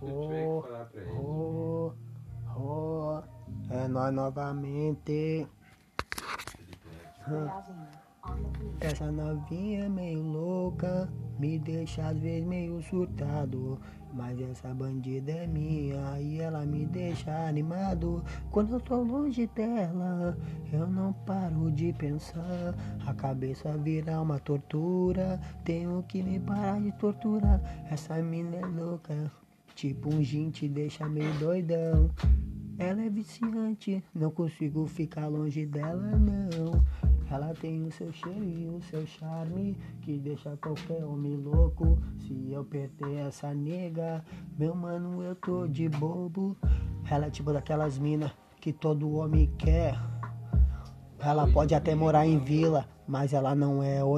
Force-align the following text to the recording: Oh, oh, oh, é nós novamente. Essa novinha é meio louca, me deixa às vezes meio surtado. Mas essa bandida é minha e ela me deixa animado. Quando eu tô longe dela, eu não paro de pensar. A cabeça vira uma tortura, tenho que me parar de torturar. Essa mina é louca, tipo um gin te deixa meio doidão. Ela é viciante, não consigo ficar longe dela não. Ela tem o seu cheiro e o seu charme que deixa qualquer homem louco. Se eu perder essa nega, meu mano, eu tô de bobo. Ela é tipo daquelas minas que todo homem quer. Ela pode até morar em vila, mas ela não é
Oh, 0.00 0.62
oh, 1.18 1.92
oh, 2.56 3.22
é 3.70 3.88
nós 3.88 4.14
novamente. 4.14 5.46
Essa 8.80 9.10
novinha 9.10 9.86
é 9.86 9.88
meio 9.88 10.22
louca, 10.22 11.08
me 11.38 11.58
deixa 11.58 12.06
às 12.06 12.18
vezes 12.18 12.46
meio 12.46 12.80
surtado. 12.82 13.78
Mas 14.14 14.40
essa 14.40 14.72
bandida 14.72 15.32
é 15.32 15.46
minha 15.46 16.18
e 16.20 16.40
ela 16.40 16.64
me 16.64 16.86
deixa 16.86 17.30
animado. 17.46 18.24
Quando 18.50 18.74
eu 18.74 18.80
tô 18.80 19.02
longe 19.02 19.46
dela, 19.48 20.36
eu 20.72 20.86
não 20.86 21.12
paro 21.12 21.70
de 21.72 21.92
pensar. 21.92 22.74
A 23.06 23.12
cabeça 23.14 23.76
vira 23.76 24.20
uma 24.20 24.38
tortura, 24.38 25.40
tenho 25.64 26.02
que 26.04 26.22
me 26.22 26.40
parar 26.40 26.80
de 26.80 26.92
torturar. 26.92 27.60
Essa 27.90 28.22
mina 28.22 28.56
é 28.56 28.64
louca, 28.64 29.30
tipo 29.78 30.12
um 30.12 30.20
gin 30.20 30.50
te 30.50 30.68
deixa 30.68 31.08
meio 31.08 31.32
doidão. 31.34 32.10
Ela 32.76 33.02
é 33.02 33.08
viciante, 33.08 34.02
não 34.12 34.28
consigo 34.28 34.88
ficar 34.88 35.28
longe 35.28 35.64
dela 35.66 36.18
não. 36.18 36.84
Ela 37.30 37.54
tem 37.54 37.84
o 37.84 37.92
seu 37.92 38.12
cheiro 38.12 38.42
e 38.42 38.66
o 38.66 38.82
seu 38.82 39.06
charme 39.06 39.76
que 40.02 40.18
deixa 40.18 40.56
qualquer 40.56 41.04
homem 41.04 41.36
louco. 41.36 41.96
Se 42.18 42.50
eu 42.50 42.64
perder 42.64 43.18
essa 43.28 43.54
nega, 43.54 44.24
meu 44.58 44.74
mano, 44.74 45.22
eu 45.22 45.36
tô 45.36 45.68
de 45.68 45.88
bobo. 45.88 46.56
Ela 47.08 47.26
é 47.26 47.30
tipo 47.30 47.52
daquelas 47.52 47.98
minas 47.98 48.32
que 48.60 48.72
todo 48.72 49.14
homem 49.14 49.48
quer. 49.58 49.96
Ela 51.20 51.46
pode 51.46 51.72
até 51.76 51.94
morar 51.94 52.26
em 52.26 52.38
vila, 52.38 52.84
mas 53.06 53.32
ela 53.32 53.54
não 53.54 53.80
é 53.80 54.02